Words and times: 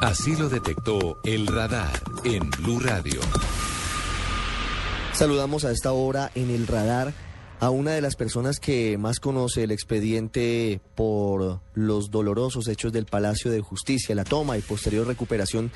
Así 0.00 0.36
lo 0.36 0.48
detectó 0.48 1.18
el 1.24 1.48
radar 1.48 2.00
en 2.22 2.48
Blue 2.50 2.78
Radio. 2.78 3.20
Saludamos 5.12 5.64
a 5.64 5.72
esta 5.72 5.90
hora 5.90 6.30
en 6.36 6.50
el 6.50 6.68
radar 6.68 7.12
a 7.58 7.70
una 7.70 7.90
de 7.90 8.00
las 8.00 8.14
personas 8.14 8.60
que 8.60 8.96
más 8.96 9.18
conoce 9.18 9.64
el 9.64 9.72
expediente 9.72 10.80
por 10.94 11.62
los 11.74 12.12
dolorosos 12.12 12.68
hechos 12.68 12.92
del 12.92 13.06
Palacio 13.06 13.50
de 13.50 13.60
Justicia, 13.60 14.14
la 14.14 14.22
toma 14.22 14.56
y 14.56 14.60
posterior 14.60 15.04
recuperación 15.04 15.72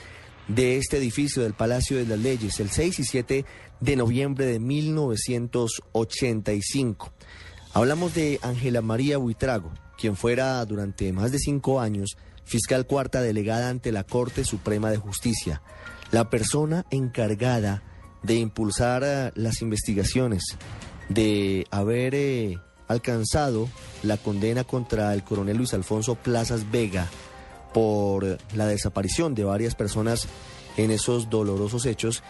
de 0.47 0.77
este 0.77 0.99
edificio 0.99 1.43
del 1.43 1.55
Palacio 1.55 1.97
de 1.97 2.07
las 2.07 2.21
Leyes 2.21 2.61
el 2.61 2.71
6 2.71 3.01
y 3.01 3.05
7 3.05 3.45
de 3.81 3.97
noviembre 3.97 4.47
de 4.47 4.61
1985. 4.61 7.13
Hablamos 7.75 8.13
de 8.13 8.39
Ángela 8.43 8.83
María 8.83 9.17
Buitrago, 9.17 9.71
quien 9.97 10.15
fuera 10.15 10.63
durante 10.67 11.11
más 11.15 11.33
de 11.33 11.39
cinco 11.39 11.81
años 11.81 12.19
fiscal 12.45 12.87
cuarta 12.87 13.23
delegada 13.23 13.71
ante 13.71 13.93
la 13.93 14.05
Corte 14.05 14.45
Suprema 14.45 14.91
de 14.91 14.99
Justicia, 14.99 15.63
la 16.11 16.29
persona 16.29 16.85
encargada 16.91 17.83
de 18.23 18.35
impulsar 18.35 19.03
eh, 19.07 19.33
las 19.37 19.63
investigaciones, 19.63 20.43
de 21.09 21.67
haber 21.71 22.15
eh, 22.15 22.59
alcanzado 22.89 23.71
la 24.03 24.19
condena 24.19 24.65
contra 24.65 25.15
el 25.15 25.25
coronel 25.25 25.57
Luis 25.57 25.73
Alfonso 25.73 26.15
Plazas 26.17 26.71
Vega 26.71 27.09
por 27.73 28.39
la 28.55 28.67
desaparición 28.67 29.35
de 29.35 29.45
varias 29.45 29.75
personas 29.75 30.29
en 30.77 30.91
esos 30.91 31.31
dolorosos 31.31 31.87
hechos 31.87 32.23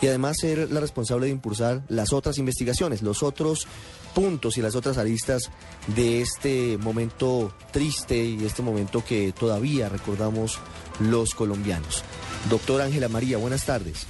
y 0.00 0.06
además 0.06 0.38
ser 0.40 0.70
la 0.70 0.80
responsable 0.80 1.26
de 1.26 1.32
impulsar 1.32 1.82
las 1.88 2.12
otras 2.12 2.38
investigaciones, 2.38 3.02
los 3.02 3.22
otros 3.22 3.66
puntos 4.14 4.58
y 4.58 4.62
las 4.62 4.74
otras 4.74 4.98
aristas 4.98 5.50
de 5.86 6.20
este 6.20 6.78
momento 6.78 7.54
triste 7.72 8.16
y 8.16 8.44
este 8.44 8.62
momento 8.62 9.04
que 9.04 9.32
todavía 9.32 9.88
recordamos 9.88 10.58
los 11.00 11.34
colombianos. 11.34 12.04
Doctora 12.50 12.84
Ángela 12.84 13.08
María, 13.08 13.38
buenas 13.38 13.64
tardes. 13.64 14.06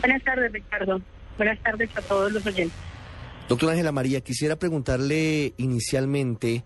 Buenas 0.00 0.22
tardes, 0.22 0.52
Ricardo. 0.52 1.00
Buenas 1.36 1.58
tardes 1.62 1.90
a 1.96 2.02
todos 2.02 2.32
los 2.32 2.44
oyentes. 2.46 2.78
Doctora 3.48 3.72
Ángela 3.72 3.92
María, 3.92 4.20
quisiera 4.20 4.56
preguntarle 4.56 5.54
inicialmente, 5.58 6.64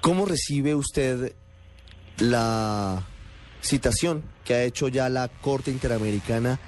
¿cómo 0.00 0.26
recibe 0.26 0.74
usted 0.74 1.34
la 2.18 3.06
citación 3.60 4.24
que 4.44 4.54
ha 4.54 4.62
hecho 4.64 4.88
ya 4.88 5.08
la 5.08 5.28
Corte 5.28 5.70
Interamericana 5.70 6.58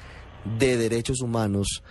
de 0.58 0.76
Derechos 0.76 1.20
Humanos, 1.20 1.82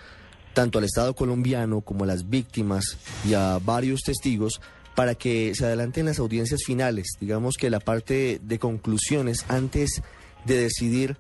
tanto 0.53 0.80
al 0.80 0.86
Estado 0.86 1.14
colombiano 1.16 1.81
como 1.81 2.03
a 2.03 2.08
las 2.08 2.30
víctimas 2.30 2.97
y 3.28 3.33
a 3.33 3.59
varios 3.59 4.02
testigos, 4.02 4.61
para 4.95 5.16
que 5.16 5.56
se 5.56 5.66
adelanten 5.66 6.08
las 6.08 6.19
audiencias 6.19 6.61
finales, 6.66 7.16
digamos 7.22 7.56
que 7.56 7.69
la 7.69 7.80
parte 7.80 8.39
de 8.44 8.59
conclusiones 8.59 9.45
antes 9.47 10.02
de 10.45 10.58
decidir 10.58 11.17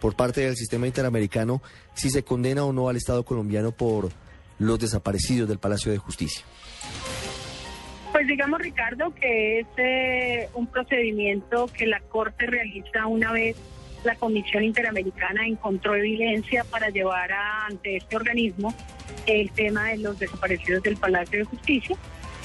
por 0.00 0.14
parte 0.14 0.42
del 0.42 0.56
sistema 0.56 0.86
interamericano 0.86 1.60
si 1.94 2.10
se 2.10 2.22
condena 2.22 2.64
o 2.64 2.72
no 2.72 2.88
al 2.88 2.96
Estado 2.96 3.24
colombiano 3.24 3.72
por 3.72 4.10
los 4.58 4.78
desaparecidos 4.78 5.48
del 5.48 5.58
Palacio 5.58 5.90
de 5.90 5.98
Justicia. 5.98 6.44
Pues 8.12 8.26
digamos, 8.26 8.60
Ricardo, 8.60 9.14
que 9.14 9.60
es 9.60 9.66
eh, 9.76 10.48
un 10.54 10.66
procedimiento 10.66 11.66
que 11.76 11.86
la 11.86 12.00
Corte 12.00 12.46
realiza 12.46 13.06
una 13.06 13.32
vez 13.32 13.56
la 14.04 14.14
Comisión 14.16 14.64
Interamericana 14.64 15.46
encontró 15.46 15.94
evidencia 15.94 16.64
para 16.64 16.88
llevar 16.90 17.30
ante 17.32 17.96
este 17.96 18.16
organismo 18.16 18.74
el 19.26 19.50
tema 19.50 19.88
de 19.88 19.98
los 19.98 20.18
desaparecidos 20.18 20.82
del 20.82 20.96
Palacio 20.96 21.40
de 21.40 21.44
Justicia 21.44 21.96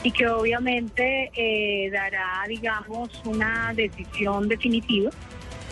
y 0.04 0.12
que 0.12 0.28
obviamente 0.28 1.32
eh, 1.36 1.90
dará, 1.92 2.44
digamos, 2.48 3.10
una 3.26 3.74
decisión 3.74 4.50
definitiva 4.50 5.12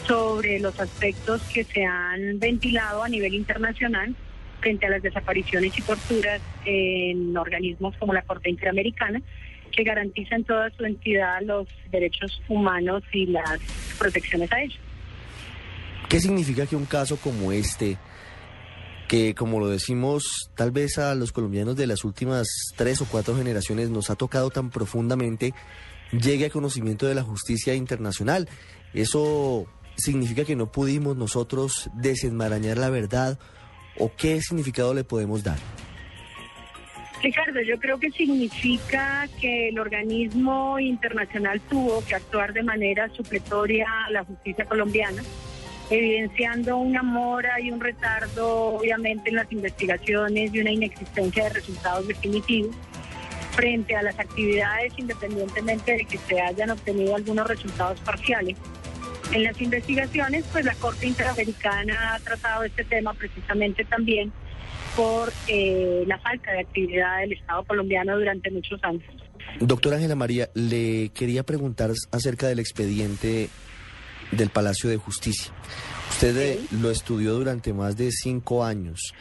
sobre 0.08 0.60
los 0.60 0.80
aspectos 0.80 1.42
que 1.54 1.64
se 1.64 1.84
han 1.86 2.40
ventilado 2.40 3.04
a 3.04 3.10
nivel 3.10 3.34
internacional 3.34 4.16
frente 4.62 4.86
a 4.86 4.90
las 4.90 5.02
desapariciones 5.02 5.78
y 5.78 5.82
torturas 5.82 6.42
en 6.66 7.36
organismos 7.36 7.96
como 7.98 8.14
la 8.14 8.22
Corte 8.22 8.50
Interamericana, 8.50 9.22
que 9.72 9.84
garantizan 9.84 10.44
toda 10.44 10.70
su 10.72 10.86
entidad 10.86 11.42
los 11.42 11.68
derechos 11.92 12.42
humanos 12.48 13.04
y 13.12 13.26
las 13.28 13.60
protecciones 13.98 14.52
a 14.52 14.62
ellos. 14.62 14.80
¿Qué 16.10 16.20
significa 16.20 16.66
que 16.66 16.76
un 16.76 16.86
caso 16.86 17.18
como 17.18 17.52
este, 17.52 17.98
que 19.08 19.34
como 19.34 19.60
lo 19.60 19.70
decimos 19.70 20.50
tal 20.56 20.72
vez 20.72 20.98
a 20.98 21.16
los 21.16 21.32
colombianos 21.32 21.76
de 21.76 21.88
las 21.88 22.04
últimas 22.04 22.48
tres 22.76 23.02
o 23.02 23.06
cuatro 23.06 23.36
generaciones 23.36 23.90
nos 23.90 24.10
ha 24.10 24.16
tocado 24.16 24.50
tan 24.50 24.70
profundamente, 24.70 25.54
llegue 26.12 26.48
a 26.48 26.50
conocimiento 26.50 27.08
de 27.08 27.16
la 27.16 27.24
justicia 27.24 27.76
internacional? 27.76 28.50
Eso 28.94 29.68
significa 29.96 30.44
que 30.44 30.56
no 30.56 30.72
pudimos 30.72 31.16
nosotros 31.16 31.90
desenmarañar 31.94 32.78
la 32.78 32.90
verdad 32.90 33.40
o 33.98 34.12
qué 34.16 34.42
significado 34.42 34.94
le 34.94 35.04
podemos 35.04 35.44
dar? 35.44 35.58
Ricardo, 37.22 37.62
yo 37.62 37.78
creo 37.78 38.00
que 38.00 38.10
significa 38.12 39.28
que 39.40 39.70
el 39.70 39.78
organismo 39.80 40.80
internacional 40.80 41.62
tuvo 41.62 42.04
que 42.06 42.16
actuar 42.16 42.52
de 42.52 42.64
manera 42.64 43.10
supletoria 43.10 43.88
a 44.08 44.12
la 44.12 44.24
justicia 44.24 44.66
colombiana, 44.66 45.22
evidenciando 45.92 46.78
una 46.78 47.04
mora 47.04 47.60
y 47.60 47.70
un 47.70 47.82
retardo, 47.82 48.76
obviamente, 48.76 49.30
en 49.30 49.36
las 49.36 49.52
investigaciones 49.52 50.54
y 50.54 50.60
una 50.60 50.72
inexistencia 50.72 51.44
de 51.44 51.50
resultados 51.50 52.08
definitivos 52.08 52.76
frente 53.52 53.96
a 53.96 54.02
las 54.02 54.18
actividades, 54.18 54.94
independientemente 54.98 55.92
de 55.92 56.06
que 56.06 56.18
se 56.18 56.40
hayan 56.40 56.70
obtenido 56.70 57.16
algunos 57.16 57.46
resultados 57.46 58.00
parciales. 58.00 58.58
En 59.34 59.44
las 59.44 59.62
investigaciones, 59.62 60.46
pues 60.52 60.66
la 60.66 60.76
Corte 60.76 61.08
Interamericana 61.08 62.16
ha 62.16 62.20
tratado 62.20 62.64
este 62.64 62.86
tema 62.86 63.14
precisamente 63.14 63.84
también 63.84 64.32
por 64.96 65.32
eh, 65.48 66.04
la 66.08 66.18
falta 66.20 66.52
de 66.52 66.62
actividad 66.62 67.20
del 67.20 67.34
Estado 67.34 67.64
colombiano 67.66 68.18
durante 68.18 68.50
muchos 68.52 68.82
años. 68.84 69.04
Doctora 69.60 69.98
Ángela 69.98 70.16
María, 70.16 70.50
le 70.54 71.10
quería 71.10 71.44
preguntar 71.44 71.92
acerca 72.12 72.48
del 72.48 72.60
expediente 72.60 73.50
del 74.32 74.50
Palacio 74.50 74.90
de 74.90 74.98
Justicia. 74.98 75.54
Usted 76.10 76.38
eh, 76.38 76.60
lo 76.82 76.92
estudió 76.92 77.34
durante 77.34 77.74
más 77.74 77.98
de 77.98 78.12
cinco 78.12 78.64
años. 78.64 79.14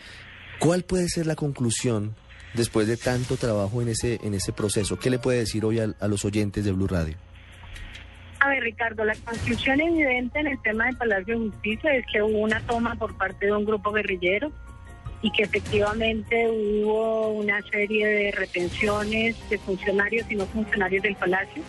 ¿Cuál 0.58 0.82
puede 0.82 1.08
ser 1.08 1.26
la 1.26 1.36
conclusión 1.36 2.14
después 2.54 2.86
de 2.86 2.96
tanto 2.96 3.36
trabajo 3.36 3.80
en 3.80 3.88
ese, 3.88 4.20
en 4.22 4.34
ese 4.34 4.52
proceso? 4.52 4.98
¿Qué 4.98 5.10
le 5.10 5.18
puede 5.18 5.38
decir 5.38 5.64
hoy 5.64 5.80
a 5.80 6.08
los 6.08 6.24
oyentes 6.24 6.64
de 6.64 6.72
Blue 6.72 6.86
Radio? 6.86 7.16
A 8.40 8.48
ver, 8.48 8.62
Ricardo, 8.62 9.04
la 9.04 9.14
conclusión 9.16 9.82
evidente 9.82 10.40
en 10.40 10.46
el 10.46 10.62
tema 10.62 10.86
del 10.86 10.96
Palacio 10.96 11.38
de 11.38 11.50
Justicia 11.50 11.94
es 11.94 12.06
que 12.10 12.22
hubo 12.22 12.38
una 12.38 12.60
toma 12.62 12.94
por 12.94 13.14
parte 13.18 13.46
de 13.46 13.52
un 13.52 13.66
grupo 13.66 13.92
guerrillero 13.92 14.50
y 15.20 15.30
que 15.30 15.42
efectivamente 15.42 16.48
hubo 16.48 17.28
una 17.28 17.60
serie 17.70 18.06
de 18.06 18.32
retenciones 18.32 19.36
de 19.50 19.58
funcionarios 19.58 20.30
y 20.30 20.36
no 20.36 20.46
funcionarios 20.46 21.02
del 21.02 21.16
Palacio, 21.16 21.62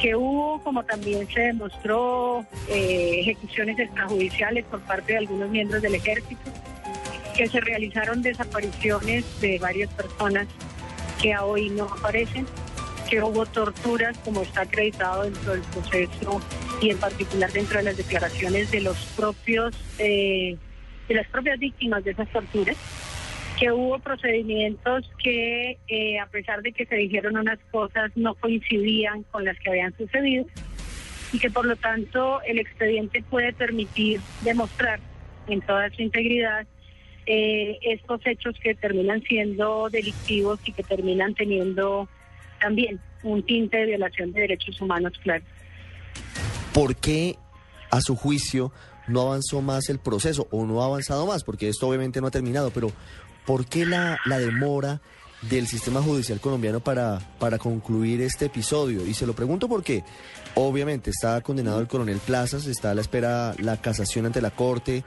que 0.00 0.14
hubo, 0.14 0.62
como 0.62 0.84
también 0.84 1.28
se 1.28 1.40
demostró, 1.40 2.44
eh, 2.68 3.20
ejecuciones 3.20 3.78
extrajudiciales 3.78 4.64
por 4.66 4.80
parte 4.80 5.12
de 5.12 5.18
algunos 5.18 5.50
miembros 5.50 5.82
del 5.82 5.94
ejército, 5.94 6.50
que 7.36 7.48
se 7.48 7.60
realizaron 7.60 8.22
desapariciones 8.22 9.24
de 9.40 9.58
varias 9.58 9.92
personas 9.92 10.46
que 11.20 11.36
hoy 11.36 11.70
no 11.70 11.84
aparecen 11.84 12.46
que 13.08 13.22
hubo 13.22 13.46
torturas, 13.46 14.16
como 14.18 14.42
está 14.42 14.62
acreditado 14.62 15.24
dentro 15.24 15.52
del 15.52 15.62
proceso 15.62 16.40
y 16.80 16.90
en 16.90 16.98
particular 16.98 17.50
dentro 17.52 17.78
de 17.78 17.84
las 17.84 17.96
declaraciones 17.96 18.70
de 18.70 18.80
los 18.82 18.96
propios, 19.16 19.74
eh, 19.98 20.56
de 21.08 21.14
las 21.14 21.26
propias 21.28 21.58
víctimas 21.58 22.04
de 22.04 22.10
esas 22.10 22.30
torturas, 22.30 22.76
que 23.58 23.72
hubo 23.72 23.98
procedimientos 23.98 25.10
que, 25.22 25.78
eh, 25.88 26.18
a 26.18 26.26
pesar 26.26 26.62
de 26.62 26.72
que 26.72 26.86
se 26.86 26.94
dijeron 26.94 27.36
unas 27.36 27.58
cosas, 27.70 28.10
no 28.14 28.34
coincidían 28.34 29.24
con 29.24 29.44
las 29.44 29.58
que 29.58 29.70
habían 29.70 29.96
sucedido 29.96 30.46
y 31.32 31.38
que 31.38 31.50
por 31.50 31.66
lo 31.66 31.76
tanto 31.76 32.40
el 32.42 32.58
expediente 32.58 33.22
puede 33.22 33.52
permitir 33.52 34.20
demostrar 34.42 35.00
en 35.48 35.60
toda 35.60 35.90
su 35.90 36.02
integridad 36.02 36.66
eh, 37.26 37.78
estos 37.82 38.20
hechos 38.26 38.54
que 38.62 38.74
terminan 38.74 39.22
siendo 39.22 39.88
delictivos 39.90 40.60
y 40.64 40.72
que 40.72 40.82
terminan 40.82 41.34
teniendo 41.34 42.08
también 42.60 43.00
un 43.22 43.42
tinte 43.42 43.76
de 43.76 43.86
violación 43.86 44.32
de 44.32 44.42
derechos 44.42 44.80
humanos, 44.80 45.12
claro. 45.22 45.44
¿Por 46.72 46.96
qué, 46.96 47.36
a 47.90 48.00
su 48.00 48.14
juicio, 48.14 48.72
no 49.08 49.22
avanzó 49.22 49.60
más 49.60 49.88
el 49.88 49.98
proceso 49.98 50.46
o 50.50 50.64
no 50.64 50.82
ha 50.82 50.86
avanzado 50.86 51.26
más? 51.26 51.44
Porque 51.44 51.68
esto 51.68 51.88
obviamente 51.88 52.20
no 52.20 52.28
ha 52.28 52.30
terminado, 52.30 52.70
pero 52.70 52.92
¿por 53.48 53.64
qué 53.64 53.86
la, 53.86 54.18
la 54.26 54.38
demora 54.38 55.00
del 55.40 55.66
sistema 55.66 56.02
judicial 56.02 56.38
colombiano 56.38 56.80
para, 56.80 57.18
para 57.38 57.56
concluir 57.56 58.20
este 58.20 58.44
episodio? 58.44 59.06
Y 59.06 59.14
se 59.14 59.26
lo 59.26 59.32
pregunto 59.32 59.70
porque 59.70 60.04
obviamente 60.54 61.08
está 61.08 61.40
condenado 61.40 61.80
el 61.80 61.88
coronel 61.88 62.18
Plazas, 62.18 62.66
está 62.66 62.90
a 62.90 62.94
la 62.94 63.00
espera 63.00 63.54
la 63.58 63.80
casación 63.80 64.26
ante 64.26 64.42
la 64.42 64.50
Corte, 64.50 65.02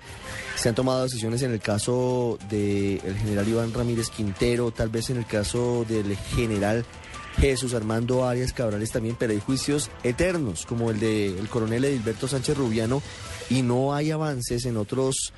se 0.55 0.69
han 0.69 0.73
tomado 0.73 1.03
decisiones 1.03 1.43
en 1.43 1.51
el 1.51 1.59
caso 1.59 2.39
del 2.49 3.15
general 3.19 3.47
Iván 3.47 3.73
Ramírez 3.75 4.09
Quintero, 4.09 4.71
tal 4.71 4.89
vez 4.89 5.11
en 5.11 5.17
el 5.17 5.27
caso 5.27 5.85
del 5.87 6.17
general 6.17 6.83
Jesús 7.37 7.75
Armando 7.75 8.27
Arias 8.27 8.53
Cabrales 8.53 8.89
también, 8.89 9.15
pero 9.19 9.33
hay 9.33 9.39
juicios 9.39 9.91
eternos, 10.01 10.65
como 10.65 10.89
el 10.89 10.99
del 10.99 11.47
coronel 11.47 11.85
Edilberto 11.85 12.27
Sánchez 12.27 12.57
Rubiano, 12.57 13.03
y 13.51 13.61
no 13.61 13.93
hay 13.93 14.09
avances 14.09 14.65
en 14.65 14.77
otros 14.77 15.31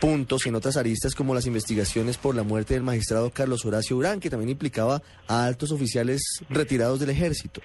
puntos, 0.00 0.46
en 0.46 0.54
otras 0.54 0.76
aristas, 0.76 1.14
como 1.14 1.34
las 1.34 1.46
investigaciones 1.46 2.18
por 2.18 2.34
la 2.34 2.42
muerte 2.42 2.74
del 2.74 2.82
magistrado 2.82 3.30
Carlos 3.30 3.64
Horacio 3.64 3.96
Urán, 3.96 4.20
que 4.20 4.30
también 4.30 4.50
implicaba 4.50 5.02
a 5.28 5.44
altos 5.44 5.72
oficiales 5.72 6.22
retirados 6.48 7.00
del 7.00 7.10
ejército. 7.10 7.60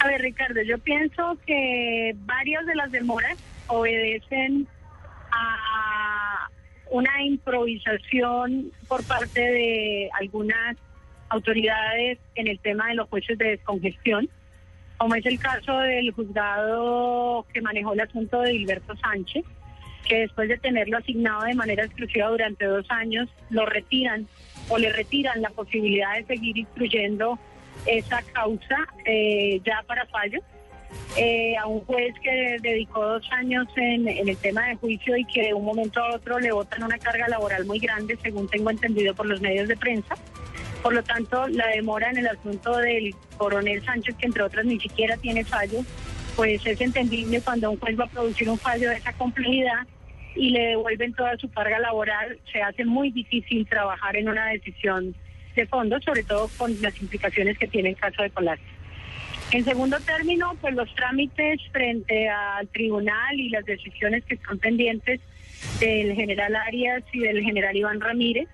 A 0.00 0.06
ver, 0.06 0.20
Ricardo, 0.20 0.62
yo 0.62 0.78
pienso 0.78 1.36
que 1.46 2.14
varias 2.20 2.64
de 2.66 2.74
las 2.76 2.90
demoras 2.92 3.36
obedecen 3.66 4.66
a 5.32 6.48
una 6.90 7.22
improvisación 7.22 8.72
por 8.86 9.04
parte 9.04 9.40
de 9.40 10.10
algunas 10.18 10.76
autoridades 11.28 12.18
en 12.36 12.48
el 12.48 12.58
tema 12.60 12.88
de 12.88 12.94
los 12.94 13.08
jueces 13.08 13.36
de 13.38 13.50
descongestión, 13.50 14.28
como 14.96 15.14
es 15.14 15.26
el 15.26 15.38
caso 15.38 15.78
del 15.78 16.12
juzgado 16.12 17.44
que 17.52 17.60
manejó 17.60 17.92
el 17.92 18.00
asunto 18.00 18.40
de 18.40 18.52
Gilberto 18.52 18.96
Sánchez, 18.96 19.44
que 20.08 20.20
después 20.20 20.48
de 20.48 20.58
tenerlo 20.58 20.98
asignado 20.98 21.44
de 21.44 21.54
manera 21.54 21.84
exclusiva 21.84 22.28
durante 22.28 22.64
dos 22.64 22.86
años, 22.88 23.28
lo 23.50 23.66
retiran 23.66 24.26
o 24.68 24.78
le 24.78 24.92
retiran 24.92 25.40
la 25.42 25.50
posibilidad 25.50 26.16
de 26.16 26.24
seguir 26.24 26.58
instruyendo 26.58 27.38
esa 27.86 28.22
causa 28.32 28.88
eh, 29.04 29.60
ya 29.64 29.82
para 29.86 30.06
fallo. 30.06 30.40
Eh, 31.18 31.54
a 31.56 31.66
un 31.66 31.80
juez 31.80 32.14
que 32.22 32.56
dedicó 32.62 33.04
dos 33.04 33.28
años 33.32 33.66
en, 33.76 34.08
en, 34.08 34.26
el 34.26 34.36
tema 34.38 34.68
de 34.68 34.76
juicio 34.76 35.16
y 35.18 35.24
que 35.26 35.48
de 35.48 35.54
un 35.54 35.64
momento 35.64 36.00
a 36.00 36.14
otro 36.14 36.38
le 36.38 36.50
botan 36.50 36.82
una 36.82 36.98
carga 36.98 37.28
laboral 37.28 37.66
muy 37.66 37.78
grande, 37.78 38.16
según 38.22 38.48
tengo 38.48 38.70
entendido 38.70 39.14
por 39.14 39.26
los 39.26 39.40
medios 39.40 39.68
de 39.68 39.76
prensa. 39.76 40.14
Por 40.82 40.94
lo 40.94 41.02
tanto, 41.02 41.46
la 41.48 41.66
demora 41.68 42.10
en 42.10 42.18
el 42.18 42.28
asunto 42.28 42.76
del 42.78 43.14
coronel 43.36 43.84
Sánchez, 43.84 44.16
que 44.16 44.26
entre 44.26 44.42
otras 44.42 44.64
ni 44.64 44.80
siquiera 44.80 45.16
tiene 45.18 45.44
fallo, 45.44 45.80
pues 46.36 46.64
es 46.64 46.80
entendible 46.80 47.40
cuando 47.42 47.70
un 47.70 47.78
juez 47.78 47.98
va 47.98 48.04
a 48.04 48.08
producir 48.08 48.48
un 48.48 48.58
fallo 48.58 48.88
de 48.88 48.96
esa 48.96 49.12
complejidad 49.12 49.86
y 50.38 50.50
le 50.50 50.68
devuelven 50.68 51.12
toda 51.14 51.36
su 51.36 51.50
carga 51.50 51.80
laboral, 51.80 52.38
se 52.52 52.62
hace 52.62 52.84
muy 52.84 53.10
difícil 53.10 53.66
trabajar 53.68 54.16
en 54.16 54.28
una 54.28 54.46
decisión 54.46 55.14
de 55.56 55.66
fondo, 55.66 56.00
sobre 56.00 56.22
todo 56.22 56.48
con 56.56 56.80
las 56.80 57.00
implicaciones 57.02 57.58
que 57.58 57.66
tiene 57.66 57.90
el 57.90 57.96
caso 57.96 58.22
de 58.22 58.30
Polaris. 58.30 58.64
En 59.50 59.64
segundo 59.64 59.98
término, 60.00 60.56
pues 60.60 60.74
los 60.74 60.94
trámites 60.94 61.60
frente 61.72 62.28
al 62.28 62.68
tribunal 62.68 63.34
y 63.34 63.48
las 63.48 63.64
decisiones 63.64 64.24
que 64.24 64.34
están 64.34 64.58
pendientes 64.58 65.20
del 65.80 66.14
general 66.14 66.54
Arias 66.54 67.02
y 67.12 67.20
del 67.20 67.42
general 67.42 67.76
Iván 67.76 68.00
Ramírez, 68.00 68.46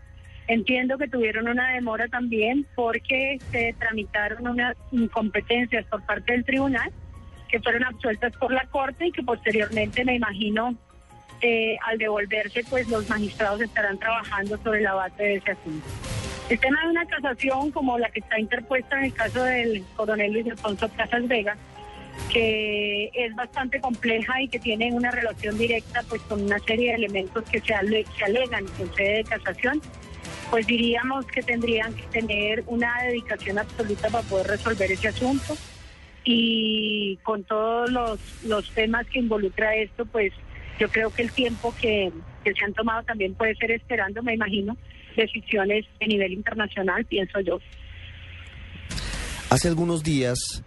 entiendo 0.47 0.97
que 0.97 1.09
tuvieron 1.09 1.49
una 1.49 1.73
demora 1.73 2.09
también 2.09 2.67
porque 2.75 3.39
se 3.51 3.75
tramitaron 3.79 4.47
unas 4.47 4.77
incompetencias 4.93 5.85
por 5.87 6.05
parte 6.07 6.33
del 6.33 6.45
tribunal 6.45 6.91
que 7.49 7.61
fueron 7.61 7.85
absueltas 7.85 8.33
por 8.37 8.53
la 8.53 8.67
Corte 8.67 9.09
y 9.09 9.13
que 9.13 9.23
posteriormente, 9.23 10.05
me 10.05 10.15
imagino, 10.15 10.77
eh, 11.47 11.77
al 11.85 11.99
devolverse, 11.99 12.65
pues 12.71 12.89
los 12.89 13.07
magistrados 13.11 13.61
estarán 13.61 13.99
trabajando 13.99 14.57
sobre 14.65 14.81
la 14.81 14.95
base 14.95 15.23
de 15.23 15.35
ese 15.35 15.51
asunto. 15.51 15.87
El 16.49 16.59
tema 16.59 16.81
de 16.83 16.89
una 16.89 17.05
casación 17.05 17.71
como 17.71 17.99
la 17.99 18.09
que 18.09 18.21
está 18.21 18.41
interpuesta 18.41 18.97
en 18.97 19.05
el 19.05 19.13
caso 19.13 19.45
del 19.45 19.85
coronel 19.95 20.33
Luis 20.33 20.47
Alfonso 20.47 20.89
Casas 20.97 21.29
Vega, 21.29 21.55
que 22.33 23.11
es 23.13 23.35
bastante 23.35 23.79
compleja 23.79 24.41
y 24.41 24.49
que 24.49 24.59
tiene 24.59 24.91
una 24.95 25.11
relación 25.11 25.59
directa 25.59 26.03
pues 26.09 26.23
con 26.23 26.43
una 26.43 26.59
serie 26.61 26.91
de 26.91 26.95
elementos 26.95 27.45
que 27.45 27.61
se, 27.61 27.67
se 27.67 28.25
alegan 28.25 28.65
en 28.79 28.95
sede 28.95 29.17
de 29.17 29.25
casación, 29.25 29.83
pues 30.51 30.67
diríamos 30.67 31.27
que 31.27 31.43
tendrían 31.43 31.93
que 31.93 32.05
tener 32.05 32.65
una 32.69 33.03
dedicación 33.03 33.59
absoluta 33.59 34.09
para 34.09 34.27
poder 34.27 34.47
resolver 34.47 34.91
ese 34.91 35.09
asunto 35.09 35.59
y 36.25 37.19
con 37.23 37.45
todos 37.45 37.91
los, 37.91 38.19
los 38.45 38.71
temas 38.71 39.07
que 39.09 39.19
involucra 39.19 39.77
esto, 39.77 40.07
pues 40.07 40.33
yo 40.79 40.89
creo 40.89 41.11
que 41.11 41.23
el 41.23 41.33
tiempo 41.33 41.75
que, 41.81 42.13
que 42.45 42.53
se 42.55 42.65
han 42.65 42.75
tomado 42.75 43.03
también 43.05 43.35
puede 43.35 43.55
ser 43.57 43.71
esperando, 43.71 44.23
me 44.23 44.35
imagino, 44.35 44.77
decisiones 45.17 45.87
a 46.01 46.07
nivel 46.07 46.33
internacional, 46.33 47.05
pienso 47.05 47.41
yo. 47.41 47.59
Hace 49.51 49.69
algunos 49.69 50.03
días, 50.03 50.65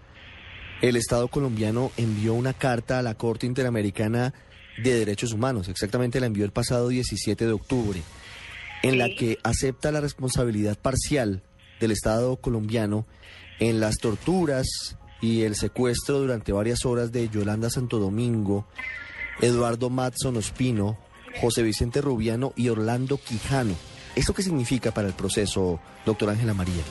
el 0.81 0.95
Estado 0.95 1.27
colombiano 1.27 1.91
envió 1.97 2.33
una 2.33 2.53
carta 2.53 2.99
a 2.99 3.01
la 3.01 3.15
Corte 3.15 3.45
Interamericana 3.45 4.33
de 4.77 4.93
Derechos 4.93 5.33
Humanos, 5.33 5.67
exactamente 5.69 6.19
la 6.19 6.27
envió 6.27 6.45
el 6.45 6.51
pasado 6.51 6.87
17 6.89 7.45
de 7.45 7.51
octubre, 7.51 8.01
en 8.83 8.99
la 8.99 9.09
que 9.09 9.39
acepta 9.43 9.91
la 9.91 10.01
responsabilidad 10.01 10.77
parcial 10.77 11.41
del 11.79 11.91
Estado 11.91 12.37
colombiano 12.37 13.07
en 13.59 13.79
las 13.79 13.97
torturas 13.97 14.97
y 15.19 15.41
el 15.41 15.55
secuestro 15.55 16.19
durante 16.19 16.51
varias 16.51 16.85
horas 16.85 17.11
de 17.11 17.27
Yolanda 17.27 17.69
Santo 17.69 17.97
Domingo, 17.97 18.67
Eduardo 19.41 19.89
Matson 19.89 20.37
Ospino, 20.37 20.97
José 21.39 21.63
Vicente 21.63 22.01
Rubiano 22.01 22.53
y 22.55 22.69
Orlando 22.69 23.17
Quijano. 23.17 23.75
¿Esto 24.15 24.33
qué 24.33 24.41
significa 24.41 24.91
para 24.91 25.07
el 25.07 25.13
proceso, 25.13 25.79
doctor 26.05 26.29
Ángela 26.29 26.53
María? 26.53 26.83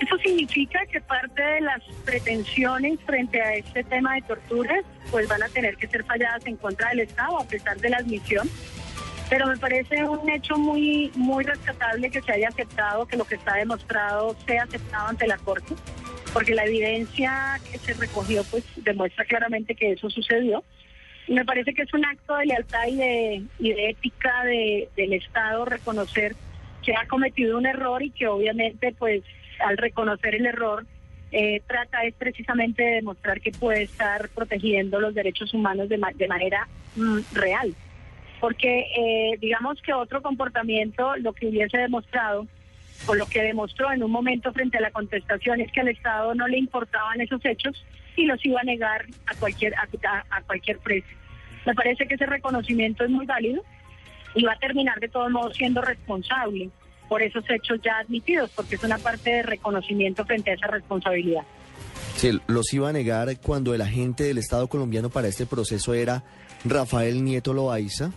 Eso 0.00 0.18
significa 0.18 0.80
que 0.86 1.00
parte 1.00 1.40
de 1.40 1.60
las 1.60 1.80
pretensiones 2.04 2.98
frente 3.06 3.40
a 3.40 3.54
este 3.54 3.84
tema 3.84 4.16
de 4.16 4.22
torturas 4.22 4.84
pues 5.12 5.28
van 5.28 5.44
a 5.44 5.48
tener 5.48 5.76
que 5.76 5.86
ser 5.86 6.04
falladas 6.04 6.44
en 6.46 6.56
contra 6.56 6.88
del 6.88 7.00
Estado 7.00 7.38
a 7.38 7.44
pesar 7.44 7.78
de 7.78 7.90
la 7.90 7.98
admisión. 7.98 8.50
Pero 9.30 9.46
me 9.46 9.56
parece 9.56 10.02
un 10.04 10.28
hecho 10.28 10.56
muy 10.58 11.12
muy 11.14 11.44
rescatable 11.44 12.10
que 12.10 12.20
se 12.20 12.32
haya 12.32 12.48
aceptado, 12.48 13.06
que 13.06 13.16
lo 13.16 13.24
que 13.24 13.36
está 13.36 13.54
demostrado 13.54 14.36
sea 14.44 14.64
aceptado 14.64 15.08
ante 15.08 15.28
la 15.28 15.38
Corte, 15.38 15.74
porque 16.32 16.54
la 16.54 16.64
evidencia 16.64 17.60
que 17.70 17.78
se 17.78 17.94
recogió 17.94 18.42
pues 18.50 18.64
demuestra 18.76 19.24
claramente 19.24 19.76
que 19.76 19.92
eso 19.92 20.10
sucedió. 20.10 20.64
Me 21.28 21.44
parece 21.44 21.72
que 21.72 21.82
es 21.82 21.94
un 21.94 22.04
acto 22.04 22.36
de 22.36 22.46
lealtad 22.46 22.86
y 22.88 22.96
de, 22.96 23.42
y 23.58 23.72
de 23.72 23.90
ética 23.90 24.44
de, 24.44 24.88
del 24.96 25.12
Estado 25.12 25.64
reconocer 25.64 26.34
que 26.82 26.94
ha 26.96 27.06
cometido 27.06 27.56
un 27.56 27.66
error 27.66 28.02
y 28.02 28.10
que 28.10 28.26
obviamente 28.26 28.94
pues 28.98 29.22
al 29.60 29.76
reconocer 29.76 30.34
el 30.34 30.46
error 30.46 30.84
eh, 31.30 31.62
trata 31.66 32.04
es 32.04 32.14
precisamente 32.14 32.82
de 32.82 32.94
demostrar 32.96 33.40
que 33.40 33.52
puede 33.52 33.82
estar 33.82 34.28
protegiendo 34.30 35.00
los 35.00 35.14
derechos 35.14 35.54
humanos 35.54 35.88
de, 35.88 35.98
de 36.14 36.28
manera 36.28 36.68
mm, 36.96 37.18
real. 37.32 37.74
Porque 38.40 38.86
eh, 38.96 39.38
digamos 39.40 39.80
que 39.80 39.94
otro 39.94 40.20
comportamiento 40.20 41.16
lo 41.16 41.32
que 41.32 41.46
hubiese 41.46 41.78
demostrado 41.78 42.46
o 43.06 43.14
lo 43.14 43.26
que 43.26 43.42
demostró 43.42 43.90
en 43.92 44.02
un 44.02 44.10
momento 44.10 44.52
frente 44.52 44.78
a 44.78 44.82
la 44.82 44.90
contestación 44.90 45.60
es 45.60 45.72
que 45.72 45.80
al 45.80 45.88
Estado 45.88 46.34
no 46.34 46.46
le 46.48 46.58
importaban 46.58 47.20
esos 47.20 47.44
hechos 47.44 47.84
y 48.16 48.26
los 48.26 48.44
iba 48.44 48.60
a 48.60 48.64
negar 48.64 49.06
a 49.26 49.34
cualquier 49.34 49.74
a, 49.74 49.86
a 50.30 50.42
cualquier 50.42 50.78
precio. 50.78 51.16
Me 51.66 51.74
parece 51.74 52.06
que 52.06 52.14
ese 52.14 52.26
reconocimiento 52.26 53.04
es 53.04 53.10
muy 53.10 53.26
válido 53.26 53.62
y 54.34 54.44
va 54.44 54.52
a 54.52 54.58
terminar 54.58 54.98
de 55.00 55.08
todos 55.08 55.30
modos 55.30 55.56
siendo 55.56 55.80
responsable 55.80 56.70
por 57.08 57.22
esos 57.22 57.44
hechos 57.50 57.78
ya 57.84 57.98
admitidos, 57.98 58.50
porque 58.54 58.76
es 58.76 58.82
una 58.82 58.98
parte 58.98 59.30
de 59.30 59.42
reconocimiento 59.42 60.24
frente 60.24 60.50
a 60.50 60.54
esa 60.54 60.66
responsabilidad. 60.68 61.42
Sí, 62.16 62.30
los 62.46 62.72
iba 62.72 62.88
a 62.88 62.92
negar 62.92 63.38
cuando 63.40 63.74
el 63.74 63.82
agente 63.82 64.24
del 64.24 64.38
Estado 64.38 64.68
colombiano 64.68 65.10
para 65.10 65.28
este 65.28 65.46
proceso 65.46 65.94
era 65.94 66.22
Rafael 66.64 67.24
Nieto 67.24 67.52
Loaiza. 67.52 68.12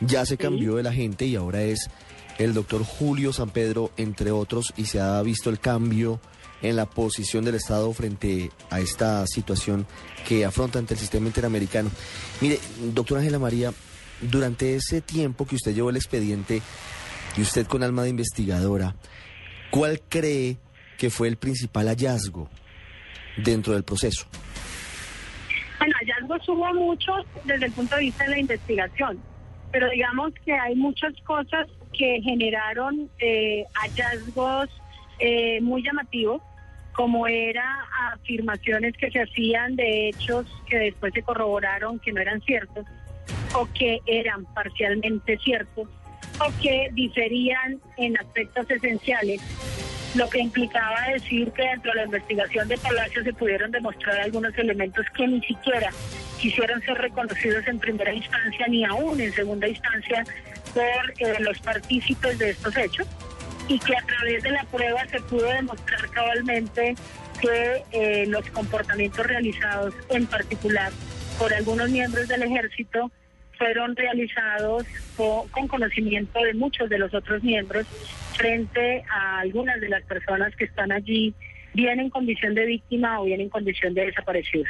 Ya 0.00 0.24
se 0.24 0.36
cambió 0.36 0.78
el 0.78 0.86
agente 0.86 1.26
y 1.26 1.34
ahora 1.34 1.62
es 1.62 1.90
el 2.38 2.54
doctor 2.54 2.84
Julio 2.84 3.32
San 3.32 3.50
Pedro, 3.50 3.90
entre 3.96 4.30
otros, 4.30 4.72
y 4.76 4.84
se 4.84 5.00
ha 5.00 5.20
visto 5.22 5.50
el 5.50 5.58
cambio 5.58 6.20
en 6.62 6.76
la 6.76 6.86
posición 6.86 7.44
del 7.44 7.54
Estado 7.54 7.92
frente 7.92 8.50
a 8.70 8.80
esta 8.80 9.26
situación 9.26 9.86
que 10.26 10.44
afronta 10.44 10.78
ante 10.78 10.94
el 10.94 11.00
sistema 11.00 11.26
interamericano. 11.26 11.90
Mire, 12.40 12.58
doctora 12.92 13.20
Ángela 13.20 13.38
María, 13.38 13.72
durante 14.20 14.74
ese 14.74 15.00
tiempo 15.00 15.46
que 15.46 15.56
usted 15.56 15.74
llevó 15.74 15.90
el 15.90 15.96
expediente 15.96 16.62
y 17.36 17.42
usted 17.42 17.66
con 17.66 17.82
alma 17.82 18.02
de 18.02 18.10
investigadora, 18.10 18.96
¿cuál 19.70 20.00
cree 20.08 20.58
que 20.98 21.10
fue 21.10 21.28
el 21.28 21.36
principal 21.36 21.86
hallazgo 21.86 22.48
dentro 23.36 23.74
del 23.74 23.84
proceso? 23.84 24.26
Bueno, 25.78 25.94
hallazgos 26.00 26.48
hubo 26.48 26.74
muchos 26.74 27.24
desde 27.44 27.66
el 27.66 27.72
punto 27.72 27.94
de 27.94 28.02
vista 28.02 28.24
de 28.24 28.30
la 28.30 28.38
investigación, 28.40 29.18
pero 29.70 29.88
digamos 29.90 30.32
que 30.44 30.52
hay 30.52 30.74
muchas 30.74 31.14
cosas 31.24 31.68
que 31.96 32.20
generaron 32.22 33.08
eh, 33.20 33.64
hallazgos 33.74 34.68
eh, 35.18 35.60
muy 35.60 35.82
llamativos, 35.82 36.42
como 36.92 37.28
era 37.28 37.86
afirmaciones 38.12 38.96
que 38.96 39.10
se 39.10 39.22
hacían 39.22 39.76
de 39.76 40.08
hechos 40.08 40.46
que 40.68 40.78
después 40.78 41.12
se 41.14 41.22
corroboraron 41.22 42.00
que 42.00 42.12
no 42.12 42.20
eran 42.20 42.40
ciertos 42.42 42.84
o 43.54 43.68
que 43.72 44.00
eran 44.06 44.44
parcialmente 44.46 45.38
ciertos 45.38 45.88
o 46.40 46.52
que 46.60 46.88
diferían 46.92 47.80
en 47.96 48.18
aspectos 48.18 48.70
esenciales, 48.70 49.40
lo 50.14 50.28
que 50.28 50.40
implicaba 50.40 51.08
decir 51.12 51.50
que 51.52 51.62
dentro 51.62 51.92
de 51.92 51.98
la 51.98 52.04
investigación 52.04 52.68
de 52.68 52.78
Palacio 52.78 53.22
se 53.22 53.32
pudieron 53.32 53.70
demostrar 53.70 54.20
algunos 54.20 54.56
elementos 54.56 55.04
que 55.16 55.26
ni 55.26 55.40
siquiera 55.42 55.90
quisieron 56.40 56.80
ser 56.82 56.98
reconocidos 56.98 57.66
en 57.66 57.78
primera 57.78 58.12
instancia 58.12 58.66
ni 58.68 58.84
aún 58.84 59.20
en 59.20 59.32
segunda 59.32 59.68
instancia 59.68 60.24
por 60.74 61.10
eh, 61.18 61.36
los 61.40 61.58
partícipes 61.60 62.38
de 62.38 62.50
estos 62.50 62.76
hechos. 62.76 63.06
Y 63.68 63.78
que 63.78 63.96
a 63.96 64.02
través 64.02 64.42
de 64.42 64.50
la 64.50 64.64
prueba 64.64 65.06
se 65.08 65.20
pudo 65.20 65.46
demostrar 65.46 66.08
cabalmente 66.10 66.96
que 67.40 67.84
eh, 67.92 68.26
los 68.26 68.48
comportamientos 68.50 69.26
realizados 69.26 69.94
en 70.08 70.26
particular 70.26 70.90
por 71.38 71.52
algunos 71.54 71.90
miembros 71.90 72.26
del 72.26 72.42
ejército 72.42 73.10
fueron 73.56 73.94
realizados 73.94 74.84
con, 75.16 75.68
conocimiento 75.68 76.40
de 76.40 76.54
muchos 76.54 76.88
de 76.88 76.98
los 76.98 77.12
otros 77.12 77.42
miembros 77.42 77.86
frente 78.36 79.04
a 79.10 79.40
algunas 79.40 79.80
de 79.80 79.88
las 79.88 80.02
personas 80.04 80.54
que 80.56 80.64
están 80.64 80.92
allí, 80.92 81.34
bien 81.74 82.00
en 82.00 82.08
condición 82.08 82.54
de 82.54 82.64
víctima 82.64 83.20
o 83.20 83.24
bien 83.24 83.40
en 83.40 83.48
condición 83.48 83.94
de 83.94 84.06
desaparecidos. 84.06 84.68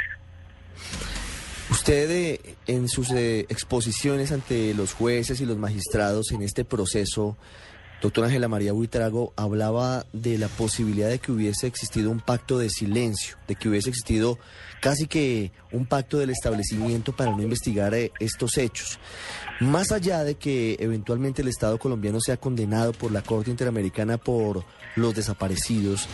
Usted 1.71 2.11
eh, 2.11 2.41
en 2.67 2.89
sus 2.89 3.11
eh, 3.13 3.41
exposiciones 3.51 4.33
ante 4.33 4.73
los 4.75 4.95
jueces 4.95 5.41
y 5.41 5.47
los 5.47 5.59
magistrados 5.59 6.33
en 6.33 6.43
este 6.43 6.65
proceso 6.65 7.37
Doctora 8.01 8.29
Ángela 8.29 8.47
María 8.47 8.73
Buitrago 8.73 9.33
hablaba 9.35 10.07
de 10.13 10.39
la 10.39 10.47
posibilidad 10.47 11.09
de 11.09 11.19
que 11.19 11.33
hubiese 11.33 11.67
existido 11.67 12.11
un 12.11 12.21
pacto 12.21 12.57
de 12.57 12.71
silencio, 12.71 13.37
de 13.49 13.57
que 13.57 13.69
hubiese 13.69 13.91
existido 13.91 14.39
casi 14.81 15.09
que 15.09 15.51
un 15.73 15.87
pacto 15.87 16.19
del 16.19 16.31
establecimiento 16.31 17.13
para 17.13 17.33
no 17.33 17.43
investigar 17.43 17.95
eh, 17.95 18.13
estos 18.21 18.57
hechos. 18.57 19.01
Más 19.59 19.91
allá 19.91 20.23
de 20.23 20.37
que 20.37 20.77
eventualmente 20.79 21.43
el 21.43 21.49
Estado 21.49 21.79
colombiano 21.79 22.21
sea 22.21 22.37
condenado 22.37 22.93
por 22.93 23.11
la 23.11 23.23
Corte 23.23 23.51
Interamericana 23.51 24.17
por 24.17 24.65
los 24.95 25.15
desaparecidos, 25.15 26.09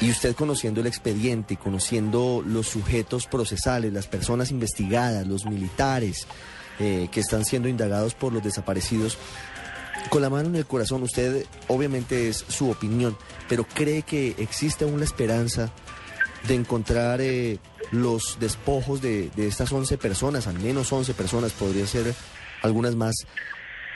y 0.00 0.10
usted 0.10 0.34
conociendo 0.34 0.80
el 0.80 0.86
expediente, 0.86 1.56
conociendo 1.56 2.42
los 2.46 2.68
sujetos 2.68 3.26
procesales, 3.26 3.92
las 3.92 4.06
personas 4.06 4.50
investigadas, 4.50 5.26
los 5.26 5.44
militares 5.44 6.26
eh, 6.78 7.08
que 7.10 7.20
están 7.20 7.44
siendo 7.44 7.68
indagados 7.68 8.14
por 8.14 8.32
los 8.32 8.42
desaparecidos, 8.42 9.18
con 10.10 10.22
la 10.22 10.30
mano 10.30 10.48
en 10.48 10.56
el 10.56 10.66
corazón, 10.66 11.02
usted 11.02 11.44
obviamente 11.68 12.28
es 12.28 12.36
su 12.36 12.70
opinión, 12.70 13.16
pero 13.48 13.64
cree 13.64 14.02
que 14.02 14.34
existe 14.38 14.84
aún 14.84 14.98
la 14.98 15.04
esperanza 15.04 15.70
de 16.46 16.54
encontrar 16.54 17.20
eh, 17.20 17.58
los 17.92 18.38
despojos 18.40 19.02
de, 19.02 19.30
estas 19.36 19.72
11 19.72 19.98
personas, 19.98 20.46
al 20.46 20.58
menos 20.58 20.92
11 20.92 21.14
personas, 21.14 21.52
podría 21.52 21.86
ser 21.86 22.14
algunas 22.62 22.94
más, 22.94 23.26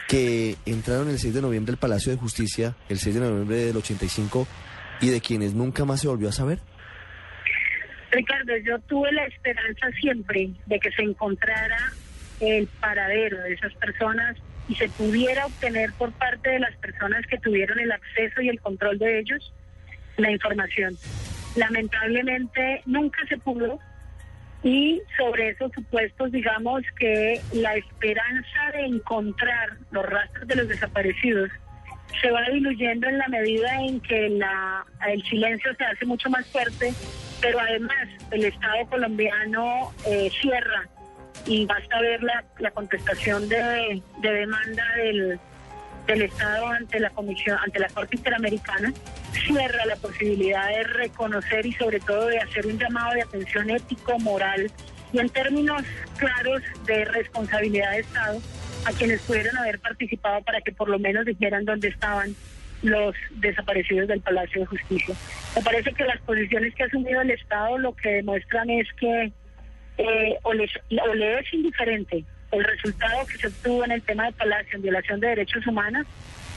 que 0.08 0.56
entraron 0.66 1.08
el 1.08 1.18
6 1.18 1.34
de 1.34 1.42
noviembre 1.42 1.72
al 1.72 1.78
Palacio 1.78 2.12
de 2.12 2.18
Justicia, 2.18 2.74
el 2.88 2.98
6 2.98 3.14
de 3.14 3.20
noviembre 3.20 3.56
del 3.56 3.76
85, 3.76 4.46
y 5.00 5.08
de 5.08 5.20
quienes 5.20 5.54
nunca 5.54 5.84
más 5.84 6.00
se 6.00 6.08
volvió 6.08 6.28
a 6.28 6.32
saber? 6.32 6.58
Ricardo, 8.10 8.56
yo 8.58 8.78
tuve 8.80 9.10
la 9.12 9.24
esperanza 9.24 9.88
siempre 10.00 10.50
de 10.66 10.78
que 10.78 10.90
se 10.90 11.02
encontrara 11.02 11.92
el 12.40 12.66
paradero 12.80 13.38
de 13.38 13.54
esas 13.54 13.72
personas 13.74 14.36
y 14.68 14.74
se 14.74 14.88
pudiera 14.88 15.46
obtener 15.46 15.92
por 15.94 16.12
parte 16.12 16.50
de 16.50 16.60
las 16.60 16.74
personas 16.76 17.26
que 17.26 17.38
tuvieron 17.38 17.78
el 17.78 17.92
acceso 17.92 18.40
y 18.40 18.48
el 18.48 18.60
control 18.60 18.98
de 18.98 19.20
ellos 19.20 19.52
la 20.16 20.30
información. 20.30 20.96
Lamentablemente 21.56 22.82
nunca 22.86 23.18
se 23.28 23.38
pudo 23.38 23.78
y 24.62 25.00
sobre 25.16 25.50
esos 25.50 25.72
supuestos 25.72 26.30
digamos 26.30 26.82
que 26.98 27.40
la 27.52 27.74
esperanza 27.74 28.70
de 28.74 28.86
encontrar 28.86 29.76
los 29.90 30.06
rastros 30.06 30.46
de 30.46 30.56
los 30.56 30.68
desaparecidos 30.68 31.50
se 32.20 32.30
va 32.30 32.42
diluyendo 32.50 33.08
en 33.08 33.18
la 33.18 33.28
medida 33.28 33.82
en 33.82 34.00
que 34.00 34.28
la, 34.28 34.84
el 35.08 35.22
silencio 35.24 35.74
se 35.74 35.84
hace 35.84 36.04
mucho 36.04 36.28
más 36.30 36.46
fuerte, 36.46 36.92
pero 37.40 37.58
además 37.58 38.08
el 38.30 38.44
Estado 38.44 38.86
colombiano 38.90 39.92
eh, 40.06 40.30
cierra 40.40 40.88
y 41.46 41.66
basta 41.66 42.00
ver 42.00 42.22
la, 42.22 42.44
la 42.58 42.70
contestación 42.70 43.48
de, 43.48 44.02
demanda 44.20 44.84
del, 44.96 45.38
del 46.06 46.22
Estado 46.22 46.66
ante 46.68 47.00
la 47.00 47.10
Comisión, 47.10 47.58
ante 47.62 47.78
la 47.78 47.88
Corte 47.88 48.16
Interamericana, 48.16 48.92
cierra 49.46 49.84
la 49.86 49.96
posibilidad 49.96 50.68
de 50.68 50.84
reconocer 50.84 51.66
y 51.66 51.72
sobre 51.72 52.00
todo 52.00 52.26
de 52.26 52.38
hacer 52.38 52.66
un 52.66 52.78
llamado 52.78 53.14
de 53.14 53.22
atención 53.22 53.70
ético, 53.70 54.18
moral 54.18 54.70
y 55.12 55.18
en 55.18 55.28
términos 55.28 55.82
claros 56.16 56.62
de 56.86 57.04
responsabilidad 57.04 57.92
de 57.92 58.00
Estado 58.00 58.40
a 58.84 58.92
quienes 58.92 59.20
pudieran 59.22 59.56
haber 59.58 59.78
participado 59.78 60.42
para 60.42 60.60
que 60.60 60.72
por 60.72 60.88
lo 60.88 60.98
menos 60.98 61.24
dijeran 61.26 61.64
dónde 61.64 61.88
estaban 61.88 62.34
los 62.82 63.14
desaparecidos 63.36 64.08
del 64.08 64.20
Palacio 64.20 64.62
de 64.62 64.66
Justicia. 64.66 65.14
Me 65.54 65.62
parece 65.62 65.92
que 65.92 66.04
las 66.04 66.20
posiciones 66.22 66.74
que 66.74 66.82
ha 66.82 66.86
asumido 66.86 67.20
el 67.20 67.30
Estado 67.30 67.78
lo 67.78 67.94
que 67.94 68.08
demuestran 68.08 68.70
es 68.70 68.88
que 68.98 69.32
eh, 69.98 70.38
o, 70.42 70.52
les, 70.52 70.70
o 70.90 71.14
le 71.14 71.38
es 71.38 71.52
indiferente 71.52 72.24
el 72.52 72.64
resultado 72.64 73.26
que 73.26 73.38
se 73.38 73.46
obtuvo 73.48 73.84
en 73.84 73.92
el 73.92 74.02
tema 74.02 74.26
de 74.26 74.32
Palacio 74.32 74.76
en 74.76 74.82
violación 74.82 75.20
de 75.20 75.28
derechos 75.28 75.66
humanos, 75.66 76.06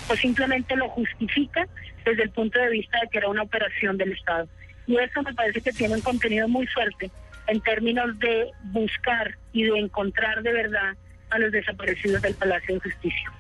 o 0.10 0.16
simplemente 0.16 0.76
lo 0.76 0.90
justifica 0.90 1.68
desde 2.04 2.24
el 2.24 2.30
punto 2.30 2.60
de 2.60 2.70
vista 2.70 3.00
de 3.00 3.08
que 3.10 3.18
era 3.18 3.30
una 3.30 3.44
operación 3.44 3.98
del 3.98 4.12
Estado. 4.12 4.48
Y 4.88 4.98
eso 4.98 5.24
me 5.24 5.34
parece 5.34 5.62
que 5.62 5.72
tiene 5.72 5.96
un 5.96 6.02
contenido 6.02 6.48
muy 6.48 6.68
fuerte 6.68 7.10
en 7.48 7.62
términos 7.62 8.18
de 8.20 8.52
buscar 8.66 9.36
y 9.54 9.64
de 9.64 9.80
encontrar 9.80 10.44
de 10.44 10.52
verdad 10.52 10.94
a 11.30 11.40
los 11.40 11.52
desaparecidos 11.52 12.22
del 12.22 12.36
Palacio 12.36 12.76
de 12.76 12.82
Justicia. 12.82 13.32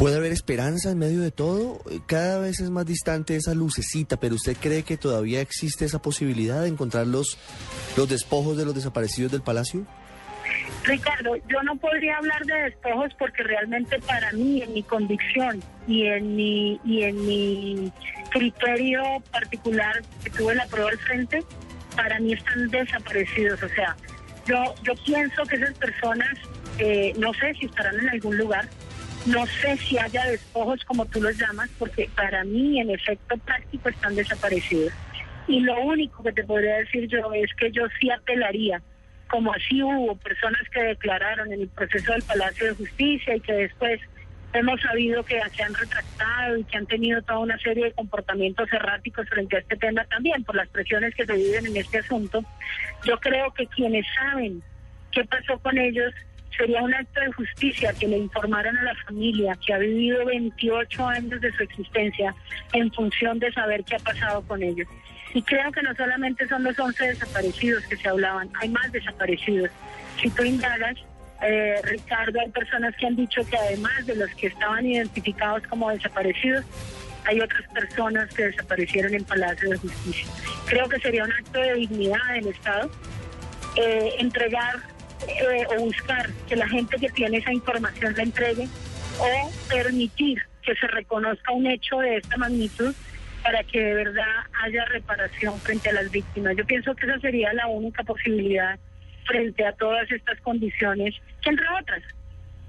¿Puede 0.00 0.16
haber 0.16 0.32
esperanza 0.32 0.90
en 0.90 0.98
medio 0.98 1.20
de 1.20 1.30
todo? 1.30 1.78
Cada 2.06 2.38
vez 2.38 2.58
es 2.60 2.70
más 2.70 2.86
distante 2.86 3.36
esa 3.36 3.52
lucecita, 3.52 4.18
pero 4.18 4.34
¿usted 4.34 4.56
cree 4.58 4.82
que 4.82 4.96
todavía 4.96 5.42
existe 5.42 5.84
esa 5.84 6.00
posibilidad 6.00 6.62
de 6.62 6.68
encontrar 6.68 7.06
los, 7.06 7.36
los 7.98 8.08
despojos 8.08 8.56
de 8.56 8.64
los 8.64 8.74
desaparecidos 8.74 9.30
del 9.30 9.42
palacio? 9.42 9.86
Ricardo, 10.84 11.36
yo 11.36 11.62
no 11.64 11.76
podría 11.76 12.16
hablar 12.16 12.46
de 12.46 12.54
despojos 12.62 13.12
porque 13.18 13.42
realmente 13.42 13.98
para 13.98 14.32
mí, 14.32 14.62
en 14.62 14.72
mi 14.72 14.82
convicción 14.82 15.62
y 15.86 16.06
en 16.06 16.34
mi, 16.34 16.80
y 16.82 17.02
en 17.02 17.26
mi 17.26 17.92
criterio 18.30 19.02
particular 19.30 20.00
que 20.24 20.30
tuve 20.30 20.54
la 20.54 20.66
prueba 20.68 20.88
al 20.88 20.98
frente, 20.98 21.44
para 21.94 22.18
mí 22.20 22.32
están 22.32 22.70
desaparecidos. 22.70 23.62
O 23.62 23.68
sea, 23.68 23.94
yo, 24.46 24.74
yo 24.82 24.94
pienso 25.04 25.42
que 25.42 25.56
esas 25.56 25.74
personas, 25.74 26.38
eh, 26.78 27.12
no 27.18 27.34
sé 27.34 27.52
si 27.60 27.66
estarán 27.66 28.00
en 28.00 28.08
algún 28.08 28.38
lugar, 28.38 28.66
no 29.26 29.46
sé 29.46 29.76
si 29.76 29.98
haya 29.98 30.24
despojos 30.26 30.84
como 30.84 31.04
tú 31.06 31.20
los 31.20 31.36
llamas, 31.36 31.70
porque 31.78 32.08
para 32.14 32.44
mí 32.44 32.80
en 32.80 32.90
efecto 32.90 33.36
práctico 33.38 33.88
están 33.88 34.14
desaparecidos. 34.14 34.92
Y 35.46 35.60
lo 35.60 35.80
único 35.80 36.22
que 36.22 36.32
te 36.32 36.44
podría 36.44 36.76
decir 36.76 37.08
yo 37.08 37.32
es 37.34 37.50
que 37.54 37.70
yo 37.72 37.82
sí 38.00 38.10
apelaría, 38.10 38.82
como 39.28 39.52
así 39.52 39.82
hubo 39.82 40.16
personas 40.16 40.62
que 40.72 40.82
declararon 40.82 41.52
en 41.52 41.62
el 41.62 41.68
proceso 41.68 42.12
del 42.12 42.22
Palacio 42.22 42.66
de 42.66 42.74
Justicia 42.74 43.36
y 43.36 43.40
que 43.40 43.52
después 43.52 44.00
hemos 44.52 44.80
sabido 44.80 45.22
que 45.22 45.40
se 45.54 45.62
han 45.62 45.74
retractado 45.74 46.56
y 46.56 46.64
que 46.64 46.76
han 46.76 46.86
tenido 46.86 47.22
toda 47.22 47.38
una 47.38 47.58
serie 47.58 47.84
de 47.84 47.92
comportamientos 47.92 48.72
erráticos 48.72 49.28
frente 49.28 49.56
a 49.56 49.60
este 49.60 49.76
tema 49.76 50.04
también 50.04 50.42
por 50.44 50.56
las 50.56 50.68
presiones 50.68 51.14
que 51.14 51.26
se 51.26 51.32
viven 51.32 51.66
en 51.66 51.76
este 51.76 51.98
asunto. 51.98 52.42
Yo 53.04 53.18
creo 53.18 53.52
que 53.54 53.66
quienes 53.68 54.06
saben 54.14 54.62
qué 55.12 55.24
pasó 55.24 55.58
con 55.58 55.78
ellos 55.78 56.12
sería 56.60 56.82
un 56.82 56.92
acto 56.92 57.20
de 57.20 57.32
justicia 57.32 57.94
que 57.98 58.06
le 58.06 58.18
informaran 58.18 58.76
a 58.76 58.82
la 58.82 58.94
familia 59.06 59.56
que 59.66 59.72
ha 59.72 59.78
vivido 59.78 60.26
28 60.26 61.06
años 61.06 61.40
de 61.40 61.50
su 61.52 61.62
existencia 61.62 62.34
en 62.74 62.92
función 62.92 63.38
de 63.38 63.50
saber 63.52 63.82
qué 63.84 63.96
ha 63.96 63.98
pasado 64.00 64.42
con 64.42 64.62
ellos. 64.62 64.86
Y 65.32 65.40
creo 65.42 65.72
que 65.72 65.80
no 65.80 65.94
solamente 65.94 66.46
son 66.48 66.64
los 66.64 66.78
11 66.78 67.02
desaparecidos 67.02 67.86
que 67.86 67.96
se 67.96 68.08
hablaban, 68.08 68.50
hay 68.60 68.68
más 68.68 68.92
desaparecidos. 68.92 69.70
Si 70.20 70.28
tú 70.28 70.44
indagas, 70.44 70.96
eh, 71.40 71.80
Ricardo, 71.82 72.38
hay 72.40 72.50
personas 72.50 72.94
que 72.96 73.06
han 73.06 73.16
dicho 73.16 73.40
que 73.48 73.56
además 73.56 74.04
de 74.04 74.16
los 74.16 74.30
que 74.34 74.48
estaban 74.48 74.84
identificados 74.84 75.62
como 75.66 75.88
desaparecidos, 75.88 76.66
hay 77.24 77.40
otras 77.40 77.66
personas 77.72 78.28
que 78.34 78.44
desaparecieron 78.44 79.14
en 79.14 79.24
Palacio 79.24 79.70
de 79.70 79.78
Justicia. 79.78 80.26
Creo 80.66 80.86
que 80.90 80.98
sería 80.98 81.24
un 81.24 81.32
acto 81.32 81.58
de 81.58 81.74
dignidad 81.74 82.34
del 82.34 82.48
Estado 82.48 82.90
eh, 83.76 84.10
entregar 84.18 84.80
eh, 85.28 85.66
o 85.76 85.80
buscar 85.80 86.30
que 86.48 86.56
la 86.56 86.68
gente 86.68 86.96
que 86.98 87.08
tiene 87.10 87.38
esa 87.38 87.52
información 87.52 88.14
la 88.16 88.22
entregue 88.22 88.68
o 89.18 89.50
permitir 89.68 90.42
que 90.62 90.74
se 90.74 90.86
reconozca 90.86 91.52
un 91.52 91.66
hecho 91.66 91.98
de 91.98 92.16
esta 92.16 92.36
magnitud 92.36 92.94
para 93.42 93.62
que 93.64 93.82
de 93.82 93.94
verdad 93.94 94.44
haya 94.62 94.84
reparación 94.86 95.58
frente 95.60 95.90
a 95.90 95.94
las 95.94 96.10
víctimas. 96.10 96.56
Yo 96.56 96.64
pienso 96.66 96.94
que 96.94 97.06
esa 97.06 97.18
sería 97.20 97.52
la 97.52 97.66
única 97.66 98.02
posibilidad 98.02 98.78
frente 99.26 99.64
a 99.64 99.72
todas 99.72 100.10
estas 100.10 100.40
condiciones, 100.40 101.14
que 101.42 101.50
entre 101.50 101.66
otras, 101.80 102.02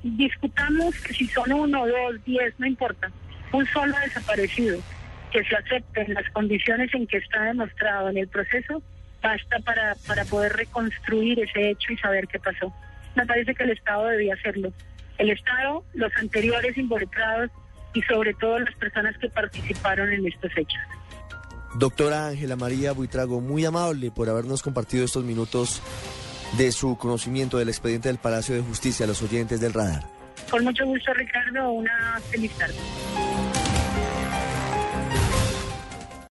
discutamos 0.04 0.96
si 0.96 1.28
son 1.28 1.52
uno, 1.52 1.88
dos, 1.88 2.24
diez, 2.26 2.54
no 2.60 2.68
importa, 2.68 3.12
un 3.52 3.66
solo 3.68 3.96
desaparecido, 4.06 4.80
que 5.32 5.44
se 5.44 5.56
acepten 5.56 6.14
las 6.14 6.30
condiciones 6.32 6.94
en 6.94 7.08
que 7.08 7.18
está 7.18 7.44
demostrado 7.44 8.10
en 8.10 8.18
el 8.18 8.28
proceso 8.28 8.82
basta 9.22 9.60
para, 9.60 9.96
para 10.08 10.26
poder 10.26 10.54
reconstruir 10.54 11.40
ese 11.40 11.72
hecho 11.72 11.94
y 11.94 11.98
saber 11.98 12.28
qué 12.28 12.40
pasó. 12.40 12.74
Me 13.16 13.26
parece 13.26 13.54
que 13.54 13.64
el 13.64 13.72
Estado 13.72 14.08
debía 14.08 14.34
hacerlo. 14.34 14.72
El 15.18 15.30
Estado, 15.30 15.84
los 15.94 16.12
anteriores 16.18 16.78
involucrados 16.78 17.52
y 17.94 18.02
sobre 18.04 18.34
todo 18.34 18.60
las 18.60 18.74
personas 18.76 19.18
que 19.18 19.30
participaron 19.30 20.12
en 20.12 20.26
estos 20.26 20.52
hechos. 20.56 20.80
Doctora 21.76 22.28
Ángela 22.28 22.56
María 22.56 22.92
Buitrago, 22.92 23.40
muy 23.40 23.64
amable 23.66 24.12
por 24.12 24.30
habernos 24.30 24.62
compartido 24.62 25.06
estos 25.06 25.24
minutos 25.24 25.82
de 26.58 26.72
su 26.72 26.98
conocimiento 26.98 27.58
del 27.58 27.70
expediente 27.70 28.10
del 28.10 28.18
Palacio 28.18 28.56
de 28.56 28.62
Justicia 28.62 29.06
a 29.06 29.08
los 29.08 29.22
oyentes 29.22 29.62
del 29.62 29.74
radar. 29.74 30.04
Con 30.50 30.66
mucho 30.66 30.86
gusto, 30.86 31.14
Ricardo. 31.14 31.72
Una 31.72 32.20
feliz 32.30 32.52
tarde. 32.58 32.76